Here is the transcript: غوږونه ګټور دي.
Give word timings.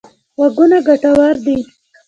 غوږونه 0.37 0.77
ګټور 0.87 1.33
دي. 1.45 1.57